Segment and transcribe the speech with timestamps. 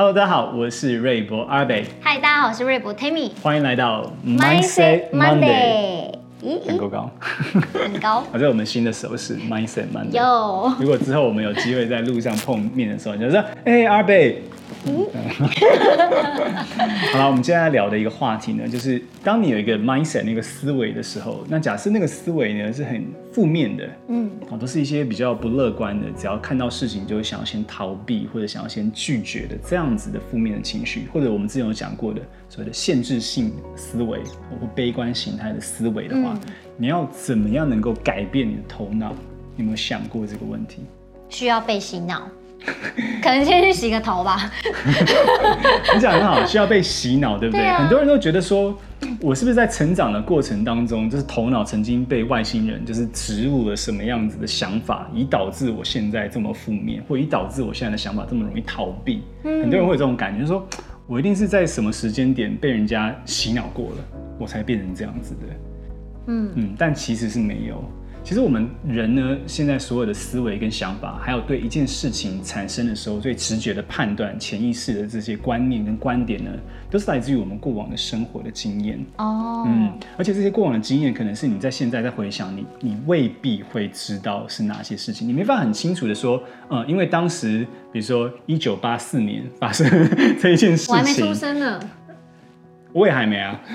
[0.00, 1.84] Hello，大家好，我是瑞博阿北。
[2.00, 3.32] 嗨，大家好，我是瑞博 Tammy。
[3.42, 6.14] 欢迎来到 Mindset Monday。
[6.40, 7.10] 咦，很够高，
[7.74, 8.20] 很高。
[8.30, 10.12] 好，在我们新的手势 Mindset Monday。
[10.12, 10.72] 有。
[10.78, 14.40] 如果之后我们有机会在路上碰面的时候，你就说：“哎，阿北。”
[14.86, 15.04] 嗯，
[17.12, 34.20] 好了，我们接下来聊的一个话题呢，就是当你有一个 mindset 那个思维的时候，那假设那个思维呢是很负面的，嗯，都是一些比较不乐观的，只要看到事情就会想要先逃避或者想要先拒绝的这样子的负面的情绪，或者我们之前有讲过的所谓的限制性思维
[34.60, 39.12] 或悲观形态的思维的话，嗯，你要怎么样能够改变你的头脑？
[39.56, 40.82] 你有没有想过这个问题？
[41.28, 42.28] 需要被洗脑。
[43.22, 44.50] 可能先去洗个头吧。
[45.94, 47.66] 你讲得很好，需要被洗脑，对不对？
[47.72, 48.76] 很多人都觉得说，
[49.20, 59.22] 我是不是在成长的过程当中，就是头脑曾经被外星人就是植入了什么样子的想法，以导致我现在这么负面，或以导致我现在的想法这么容易逃避。
[59.44, 59.62] 嗯。
[59.62, 60.66] 很多人会有这种感觉，就是说
[61.06, 64.04] 我一定是在什么时间点被人家洗脑过了，
[64.38, 65.40] 我才变成这样子的。
[66.26, 67.82] 嗯嗯，但其实是没有。
[68.28, 76.50] 其实我们人呢，现在所有的思维跟想法，还有对一件事情产生的时候最直觉的判断、潜意识的这些观念跟观点呢，
[76.90, 79.02] 都是来自于我们过往的生活的经验。
[79.16, 89.88] 哦，嗯，而且这些过往的经验，可能是你在现在在回想你，你你未必会知道是哪些事情，你没法很清楚的说，嗯，因为当时比如说一九八四年发生
[90.38, 91.80] 这一件事情，我还没出生呢。
[92.98, 93.60] 我也还没啊。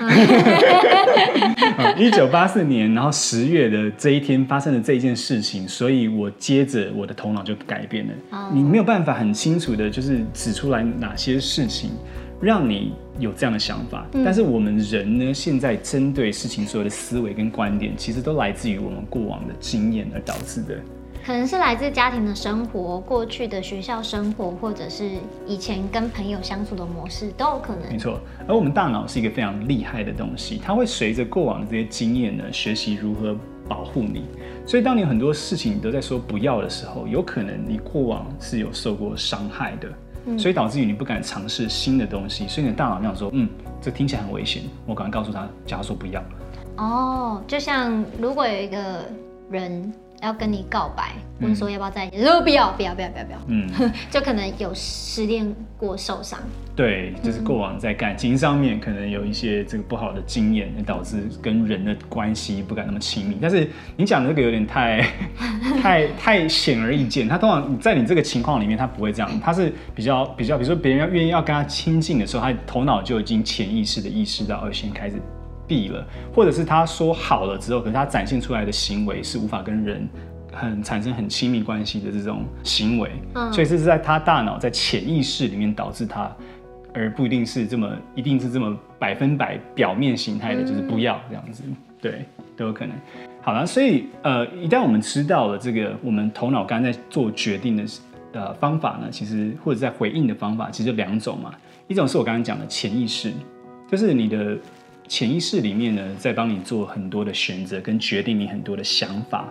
[1.96, 8.12] 一九八四年，然后十月的这一天发生了这一件事情，所以我接着我的头脑就改变了。
[8.30, 8.52] Oh.
[8.52, 11.90] 你没有办法很清楚的，就是指出来哪些事情
[12.40, 14.06] 让你有这样的想法。
[14.12, 14.22] 嗯。
[14.24, 20.74] 但是我们人呢，现在针对事情所有的思维跟观点，其实都来自于我们过往的经验而导致的。
[21.24, 25.12] 可能是来自家庭的生活、过去的学校生活，或者是
[25.46, 27.90] 以前跟朋友相处的模式都有可能。
[27.90, 33.34] 没错，而我们大脑是一个非常厉害的东西，它会随着过往的这些经验呢，学习如何
[33.66, 34.26] 保护你。
[34.66, 39.88] 所以，当你很多事情你都在说不要的时候，有可能你过往是有受过伤害的，
[40.26, 42.46] 嗯，所以导致于你不敢尝试新的东西。
[42.46, 43.48] 所以你的大脑那样说，嗯，
[43.80, 46.22] 这听起来很危险，我赶快告诉他，叫他说不要。
[46.76, 49.06] 哦，就像如果有一个
[49.50, 49.90] 人。
[50.24, 53.68] 要跟你告白，问说要不要在一起，说、嗯、不要，不要，不要，不要，不要，嗯，
[54.10, 56.38] 就可能有失恋过受伤，
[56.74, 63.36] 对，就是过往在感情上面可能有一些这个不好的经验，导致跟人的关系不敢那么亲密。
[63.40, 65.06] 但是你讲的这个有点太
[65.82, 75.16] 太太显而易见，他通常在你这个情况里面，他不会这样，他是比较比较，比如说别人要愿意要跟他亲近的时候，他头脑就已经潜意识的意识到，而先开始。
[75.66, 80.08] 闭了，或者是他说好了之后，可是他展现出来的行为是无法跟人
[80.52, 86.30] 很产生很亲密关系的这种行为，嗯，所以这是在他大脑在潜意识里面导致他，
[86.92, 91.64] 而不一定是这么一定是这么百分百表面形态的，就是不要这样子，
[92.00, 92.24] 对，
[92.56, 92.94] 都有可能。
[93.42, 97.84] 好了，所以呃，一旦我们知道了这个，我们头脑刚才在做决定的
[98.32, 101.52] 呃方法呢，其实或者在回应的方法，其实就两种嘛，
[101.88, 103.32] 一种是我刚刚讲的潜意识，
[103.90, 104.56] 就是你的。
[105.06, 109.48] 潜意识里面呢，在帮你做很多的选择跟决定，你很多的想法。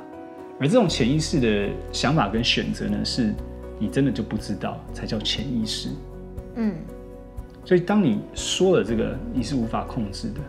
[0.59, 3.33] 而这种潜意识的想法跟选择呢，是
[3.79, 5.89] 你真的就不知道，才叫潜意识。
[6.55, 6.73] 嗯。
[7.65, 10.39] 所以当你说了这个，你是无法控制的，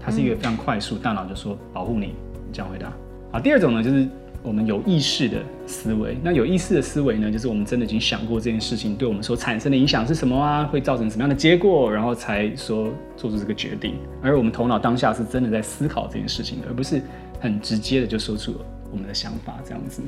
[0.00, 2.06] 它是一个非常快速，大脑就说保护你。
[2.06, 2.92] 你这样回答。
[3.32, 4.08] 好，第二种呢，就是。
[4.42, 13.96] 我们有意识的思维，那有意识的思维呢，就是我们真的已经想过这件事情对我们所产生的影响是什么啊，会造成什么样的结果，然后才说做出这个决定。
[14.22, 17.02] 而我们头脑当下是真的在思考这件事情，而不是
[17.38, 18.58] 很直接的就说出了
[18.90, 20.02] 我们的想法这样子。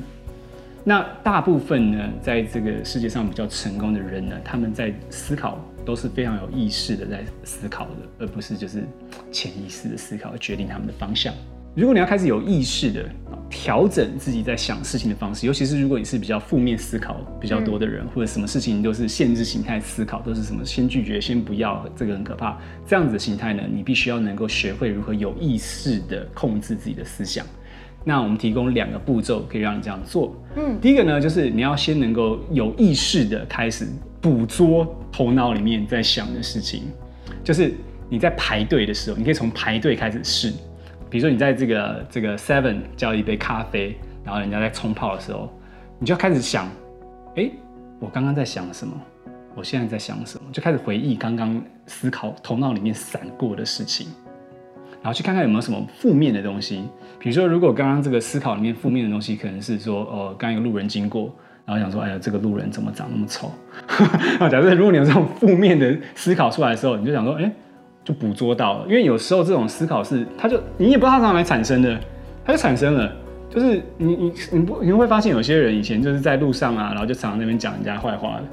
[0.83, 8.83] 那大部分呢，在这个世界上比较成功的人呢，他们在思考都是非常有意识的在思考的，而不是就是
[9.31, 11.33] 潜意识的思考决定他们的方向。
[11.75, 13.09] 如果你要开始有意识的
[13.63, 22.57] 调整自己在想事情的方式，尤其是如果你是比较负面思考比较多的人，或者什么事情都是限制形态思考，都是什么先拒绝、先不要，这个很可怕。
[22.85, 27.45] 这样子的形态呢，你必须要能够学会如何有意识的控制自己的思想。
[28.03, 30.35] 那我们提供两个步骤可以让你这样做。
[30.57, 33.87] 嗯，第一个呢，就是你要先能够有意识的开始
[34.19, 36.83] 捕捉头脑里面在想的事情，
[37.45, 37.73] 就是
[38.09, 40.51] 你在排队的时候，你可以从排队开始试。
[41.13, 43.95] 比如说，你在这个这个 Seven 叫一杯咖啡，
[44.25, 45.47] 然后人家在冲泡的时候，
[45.99, 46.67] 你就要开始想，
[47.35, 47.51] 哎，
[47.99, 48.99] 我刚刚在想什么？
[49.53, 50.51] 我现在在想什么？
[50.51, 54.07] 就开始回忆刚刚思考头脑里面闪过的事情，
[55.03, 56.83] 然后去看看有没有什么负面的东西。
[57.19, 61.31] 比如说，如果刚刚这个思考里面负面的东西，可能是说，哦，刚刚有路人经过，
[61.63, 63.51] 然后想说，哎呀，这个路人怎么长那么丑？
[64.49, 67.53] 假设如果你有这种负面的思考出来的时候，你就想说，哎，
[68.03, 68.85] 就捕捉到了。
[68.87, 71.99] 因为有时候这种思考是，他就你也不知道他从哪来产生的，
[72.45, 73.11] 他就产生了。
[73.49, 78.43] 就是你你你不你会发现有些人以前就是在路上啊，然后就常常那边讲人家坏话的，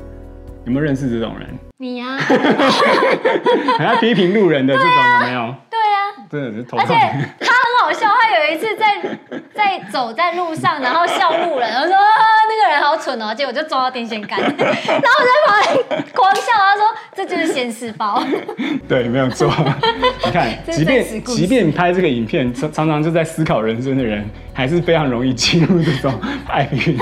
[0.67, 1.49] 有没有认识这种人？
[1.79, 2.19] 你呀、啊，
[3.79, 5.55] 很爱批评路人的这种有没有？
[5.71, 9.19] 对呀、啊，真的是头而且他很好笑，他有一次在
[9.55, 12.40] 在走在路上，然后笑路人，然后说那个
[12.71, 16.85] 人好蠢哦，结果就撞到电线杆， 然后我在旁边狂笑，他说
[17.15, 18.23] 这就是现世报。
[18.89, 19.53] 对，没有错。
[20.25, 26.13] 你看，即便即便拍这个影片，常常常就在思考人生的人，还是非常容易进入这种
[26.49, 26.97] 爱评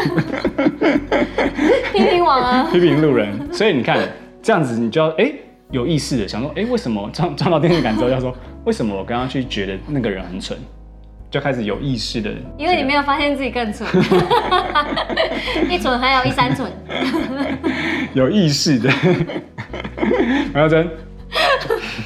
[1.93, 3.53] 批评网啊，批评路人。
[3.53, 3.99] 所以你看。
[4.41, 5.35] 这样子，你就要哎、欸、
[5.73, 10.57] 有意识的想说，哎、欸，为什么撞撞到电线杆之后要说，为什么我刚刚去觉得那个人很蠢，
[11.31, 13.87] 就开始有意识的，因为你没有发现自己更蠢，
[15.69, 16.71] 一蠢还有一三蠢，
[18.15, 18.91] 有意识的，
[20.55, 20.89] 苗真，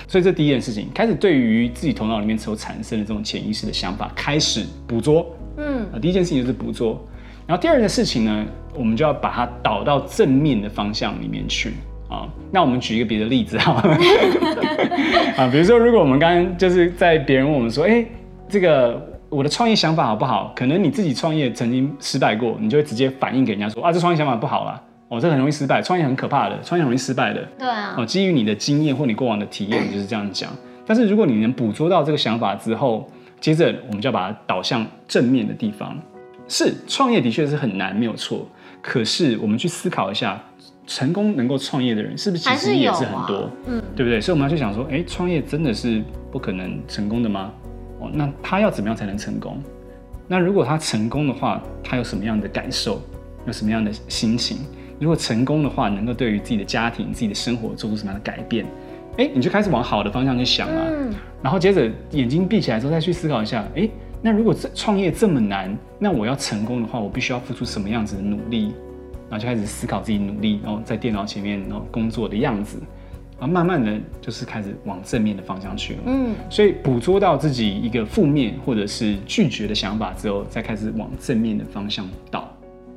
[0.09, 5.27] 所以这第一件事情，开始对于自己头脑里面所产生的这种潜意识的想法开始捕捉，
[5.57, 7.01] 嗯，第一件事情就是捕捉，
[7.47, 8.45] 然后第二件事情呢，
[8.75, 11.75] 我们就要把它导到正面的方向里面去。
[12.09, 13.73] 啊，那我们举一个别的例子哈，
[15.39, 18.07] 啊，比如说，如果我们刚刚就是在别人问我们说，哎、欸，
[18.51, 20.53] 这个我的创业想法好不好？
[20.55, 27.43] 可能你自己创业曾经失败过，你就会直接反映给人家说，啊，这创业想法不好啦，哦，这很容易失败，创业很可怕的，创业很容易失败的。
[27.59, 27.95] 对啊。
[27.97, 30.51] 哦，基于你的经验或你过往的体验，就是这样讲。
[30.87, 35.99] 但是如果你能捕捉到这个想法之后，接着我们就要把它导向正面的地方。
[36.47, 38.47] 是，创业的确是很难，没有错。
[38.83, 40.39] 可是我们去思考一下。
[40.85, 43.49] 成功能够创业的人，是不是其实也是很多？
[43.69, 44.21] 嗯，对不对？
[44.21, 46.03] 所以我们要去想说，哎，创业真的是
[46.33, 47.53] 不可能成功的吗？
[48.03, 49.59] 哦，那他要怎么样才能成功？
[50.29, 53.01] 那如果他成功的话，他有什么样的感受？
[53.47, 54.59] 有什么样的心情？
[55.01, 58.65] 如果成功的话，能够对于自己的家庭、自己的生活做出什么样的改变？
[59.19, 60.87] 哎，你就开始往好的方向去想啊。
[60.91, 61.13] 嗯。
[61.43, 63.89] 然后接着眼睛闭起来之后，再去思考一下，哎，
[64.23, 68.73] 那如果这创业这么难，那我要成功的话，我必须要付出什么样子的努力？
[69.29, 72.79] 然后就开始思考自己努力，然后在电脑前面然后工作的样子，
[73.43, 76.01] 然后慢慢的就是开始往正面的方向去了。
[76.07, 82.49] 嗯，所以捕捉到自己一个负面或者是拒绝的想法之后，再开始往正面的方向导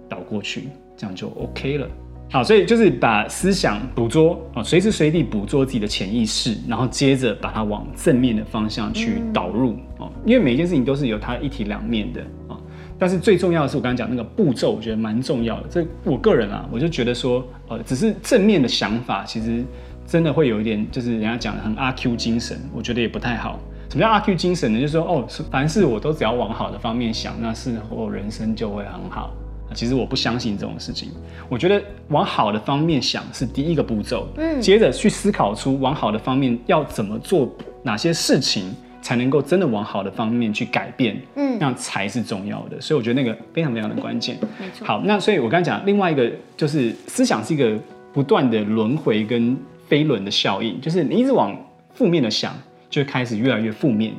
[0.07, 1.87] 导过去，这样就 OK 了。
[2.29, 12.55] 好，所以就是把思想捕捉啊，随时随地捕捉自己的潜意识，然后接着把它往正面的方向去导入哦，因为每一件事情都是有它一体两面的啊。
[12.99, 15.67] 但是最重要的是，我刚刚讲那个步骤，我觉得蛮重要的。
[15.71, 19.65] 这我个人啊，我就觉得说，呃，只是正面的想法，其实
[20.07, 23.59] 真的会有一点，就是人家讲的很阿 Q 精神，我觉得也不太好。
[23.89, 24.79] 什么叫阿 Q 精神呢？
[24.79, 29.33] 就是说，哦，凡事我都只要往好的方面想，那事后人生就会很好。
[29.73, 31.09] 其实我不相信这种事情。
[31.49, 37.49] 我觉得往好的方面想是第一个步骤，嗯，接着去思考出往好的方面要怎么做，
[37.83, 38.73] 哪些事情。
[39.01, 42.81] 才能够真的往好的方面去改变，嗯，那才是重要的。
[42.81, 44.35] 所以我觉得那个非常非常的关键。
[44.59, 44.83] 没错。
[44.83, 47.77] 好，那所以我刚才讲另外一个就是思想是一个
[48.11, 49.55] 不断的轮回跟
[49.87, 51.55] 飞轮的效应，就是你一直往
[51.93, 52.53] 负面的想，
[52.89, 54.11] 就开始越来越负面；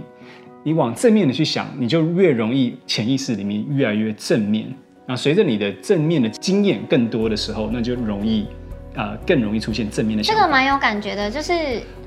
[0.62, 4.66] 你往正面的去想，你就越容易潜意识里面越来越正面。
[5.06, 8.46] 那随着你的正面的经验更多的时候，那就容易
[8.94, 10.34] 呃更容易出现正面的想。
[10.34, 11.52] 这个蛮有感觉的，就是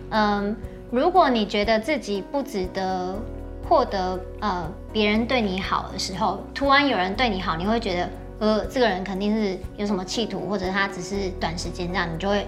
[0.10, 0.56] 嗯。
[0.92, 3.16] 如果你觉得自己不值得
[3.64, 12.44] 获得呃别人对你好的时候，突然有人对你好，你会觉得呃这个人肯定是有什么企图，或者他只是短时间这样，你就会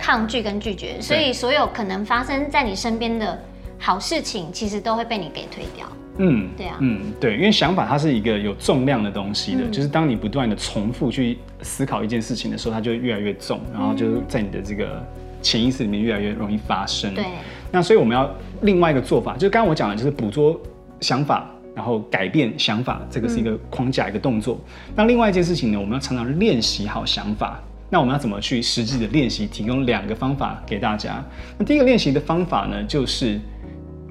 [0.00, 1.00] 抗拒跟拒绝。
[1.00, 3.38] 所以所有可能发生在你身边的
[3.78, 5.86] 好事情，其实都会被你给推掉。
[6.22, 15.02] 嗯，对啊，嗯，对，因为想法它是一个有重量的东西的，嗯、就是当你不断的重复去思考一件事情的时候，它就会越来越重，然后就在你的这个
[15.40, 17.14] 潜意识里面越来越容易发生。
[17.14, 17.24] 对。
[17.70, 18.28] 那所以我们要
[18.62, 20.60] 另外一个做法，就是刚刚我讲的，就是捕捉
[21.00, 24.58] 想法，然后改变想法，这个是一个框架，一个动作。
[24.94, 27.58] 那另外一件事情呢，我们要常常练习好想法。
[27.90, 29.46] 那我们要怎么去实际的练习？
[29.46, 31.22] 提供两个方法给大家。
[31.58, 33.38] 那第一个练习的方法呢，就是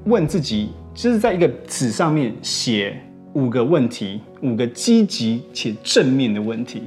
[0.06, 3.02] 问自己，就是在一个纸上面写
[3.34, 6.84] 五个问题，五个积极且正面的问题，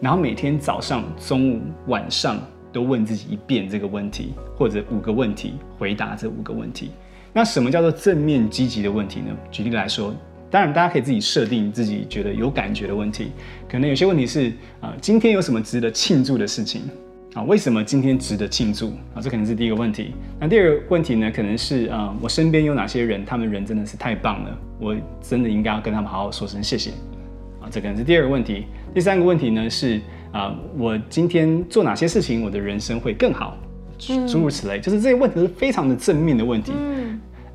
[0.00, 2.40] 然后每天早上、中午、晚上。
[2.72, 6.92] 都问自己一遍这个问题，或者五个问题，回答这五个问题。
[7.32, 9.36] 那什么叫做正面积极的问题呢？
[9.50, 10.14] 举例来说，
[10.50, 13.30] 当然大家可以自己设定自己觉得有感觉的问题。
[13.68, 16.82] 可能有些问题是啊，今天有什么值得庆祝的事情
[17.34, 17.42] 啊？
[17.44, 19.20] 为什么今天值得庆祝啊？
[19.22, 20.12] 这可能是第一个问题。
[20.38, 21.30] 那第二个问题呢？
[21.30, 26.90] 可能是啊，我身边有哪些人，他们人真的是太棒了，我真的应该要跟他们好好说声谢谢
[27.60, 27.68] 啊。
[27.70, 28.66] 这可能是第二个问题。
[28.92, 30.00] 第三个问题呢是。
[30.32, 33.58] 啊，我今天做哪些事情，我的人生会更好，
[33.98, 36.70] 诸如此类，就是这些问题都是非常的正面的问题。
[36.72, 36.99] 嗯，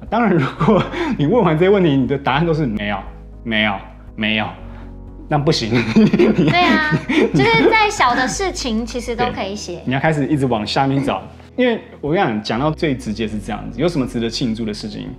[0.10, 0.84] 当然，如果
[1.18, 2.98] 你问完这些问题，你的答案都是没有、
[3.44, 3.74] 没有、
[4.16, 4.48] 没有，
[5.28, 5.72] 那不行。
[5.96, 6.92] 对啊，
[7.34, 9.82] 就是在小的事情其实都可以写。
[9.86, 11.24] 你要开始一直往下面找，
[11.56, 15.10] 因为我跟你讲，讲到最直接是这样子，有什么值得庆祝的事情？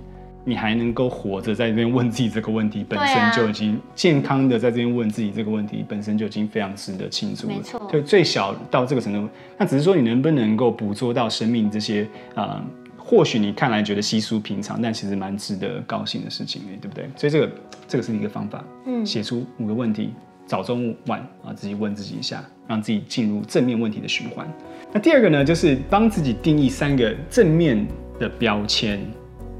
[0.45, 7.53] 你还能够活着在这边问自己这个问题，本身就已经健康的在这边问自己这个问题，本身就已经非常值得庆祝了。
[7.53, 12.63] 没错，就最小到这个程度，那只是说你能不能够捕捉到生命这些啊、呃，
[13.07, 17.09] 或许你看来觉得稀疏平常，但其实蛮值得高兴的事情，对不对？
[17.15, 17.49] 所以这个
[17.87, 20.09] 这个是一个方法，嗯，写出五个问题，
[20.45, 24.45] 早中晚啊，自己问自己一下，让自己进入正面问题的循环。
[24.91, 27.87] 那第二个呢，就是帮自己定义三个正面
[28.19, 28.99] 的标签。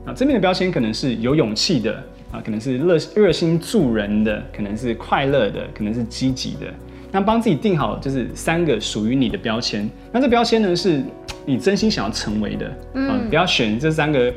[0.05, 6.73] 啊，正面的标签可能是有勇气的啊，可能是热热心助人的，可能是快乐的，可能是积极的。
[7.11, 9.89] 那帮自己定好就是三个属于你的标签。
[10.11, 11.03] 那这标签呢，是
[11.45, 12.77] 你真心想要成为的。
[12.93, 14.33] 嗯，不要选这三个，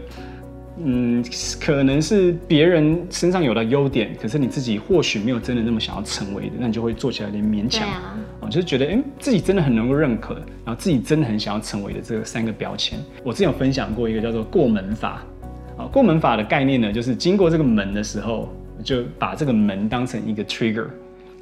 [0.83, 1.25] 嗯，
[1.61, 7.89] 可能是别人身上有的优点，可是你自己或许没有真的那么想要成为的，那你就会做起来有点勉强。
[8.41, 10.35] 啊，就是觉得哎，自己真的很能够认可，
[10.65, 12.99] 然后自己真的很想要成为的这个三个标签。
[13.25, 15.23] 我之前有分享过一个叫做过门法。
[15.91, 18.53] 过门法的概念呢，就是经过这个门的时候，
[18.85, 20.85] 就把这个门当成一个 trigger。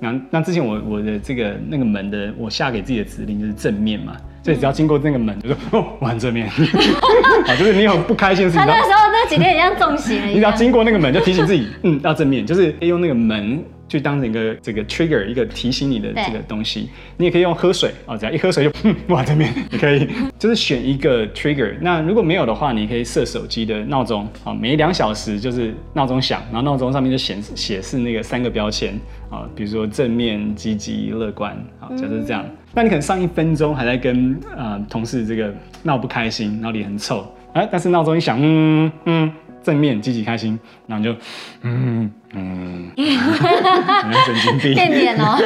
[0.00, 6.48] 那那之前我我的这个那个门的，我下给自己的指令就是正面嘛，所以只要经过那个门，就说哦，往正面。
[6.48, 10.26] 好， 就是你有不开心的事情，他那时候那几天也像中邪了。
[10.26, 13.62] 你只要经过那个门，就提醒自己，嗯，要正面，就是用那个门。
[13.88, 16.90] 就当成一个这个 trigger，一个提醒你的这个东西。
[17.16, 20.06] 你也可以用喝水啊，只要一喝水就 哼，哇，这边你可以
[20.38, 21.74] 就是选一个 trigger。
[21.80, 28.94] 那如果没有的话，你可以设手机的闹钟啊，每两小时就是闹钟响，然后闹钟上面就显显示那个三个标签
[29.30, 32.44] 啊，比如说正面、积极、乐观啊，假设是这样。
[32.74, 35.52] 那你可能上一分钟还在跟呃同事这个
[35.82, 39.32] 闹不开心，然后脸很臭，哎，但是闹钟一响，嗯嗯。
[39.68, 41.14] 正面积极开心，然后就
[41.60, 45.36] 嗯嗯，你像神经病，变脸哦，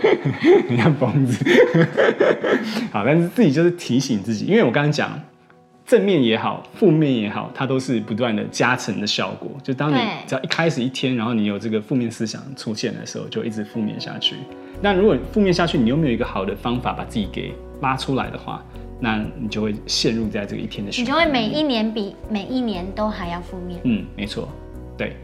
[0.70, 1.44] 你像疯子。
[2.90, 5.20] 好，但是自己就是提醒自己，因为我刚刚讲
[5.84, 9.50] 正面也好，负面也好，它都是不断的加成的效果。
[9.62, 14.36] 就当你只要一开始一天，然后你有这个负面思想出现的时候，就一直负面下去。
[14.80, 18.64] 那如果负面下去，你又没有一个好的方法把自己给拉出来的话，
[19.00, 23.78] 那你就会陷入在这个一天的循环，你就会每一年比每一年都还要负面。
[23.84, 24.48] 嗯，没错，
[24.96, 25.16] 对。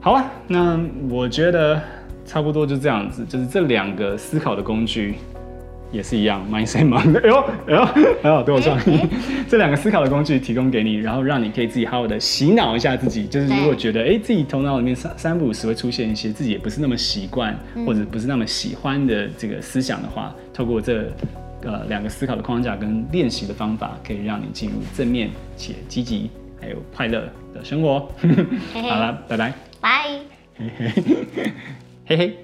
[0.00, 1.80] 好啊，那我觉得
[2.26, 5.14] 差不多就这样子，就是这两个思考的工具
[5.90, 7.20] 也是一样，Mindset Monday。
[7.22, 7.36] 哎呦，
[7.66, 7.84] 哎呦，
[8.22, 9.00] 很好，对我创意。
[9.48, 13.26] 这两个思考的工具提供给你，然后让你可以自己好好的洗脑一下自己。
[13.26, 21.10] 就是如果觉得哎自己头脑里面三三不五时会出现一些自己也不是那么习惯或者不是那么喜欢的这个思想的话，透过这。
[21.64, 26.30] 呃，两个思考的框架跟练习的方法，可以让你进入正面且积极
[26.60, 28.00] 还有快乐的生活。
[28.72, 30.18] 好了，拜拜，拜，
[30.56, 30.92] 嘿嘿，
[32.06, 32.43] 嘿嘿。